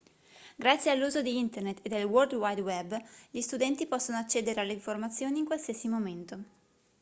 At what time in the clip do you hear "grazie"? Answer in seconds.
0.57-0.89